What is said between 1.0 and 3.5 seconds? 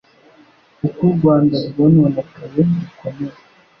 u Rwanda rwononekaye bikomeye